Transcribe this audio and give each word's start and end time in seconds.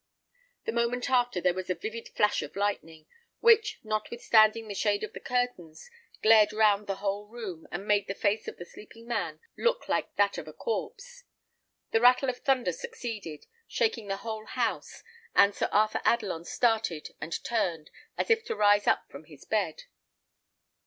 The 0.65 0.71
moment 0.71 1.11
after, 1.11 1.39
there 1.39 1.53
was 1.53 1.69
a 1.69 1.75
vivid 1.75 2.09
flash 2.09 2.41
of 2.41 2.55
lightning, 2.55 3.05
which, 3.39 3.79
notwithstanding 3.83 4.67
the 4.67 4.73
shade 4.73 5.03
of 5.03 5.13
the 5.13 5.19
curtains, 5.19 5.91
glared 6.23 6.51
round 6.53 6.87
the 6.87 6.95
whole 6.95 7.27
room, 7.27 7.67
and 7.71 7.85
made 7.87 8.07
the 8.07 8.15
face 8.15 8.47
of 8.47 8.57
the 8.57 8.65
sleeping 8.65 9.05
man 9.07 9.39
look 9.59 9.87
like 9.87 10.15
that 10.15 10.39
of 10.39 10.47
a 10.47 10.53
corpse. 10.53 11.25
The 11.91 12.01
rattle 12.01 12.29
of 12.29 12.37
the 12.37 12.41
thunder 12.41 12.71
succeeded, 12.71 13.45
shaking 13.67 14.07
the 14.07 14.17
whole 14.25 14.47
house; 14.47 15.03
and 15.35 15.53
Sir 15.53 15.69
Arthur 15.71 16.01
Adelon 16.03 16.45
started 16.47 17.09
and 17.21 17.43
turned, 17.43 17.91
as 18.17 18.31
if 18.31 18.43
to 18.45 18.55
rise 18.55 18.87
up 18.87 19.05
from 19.07 19.25
his 19.25 19.45
bed. 19.45 19.83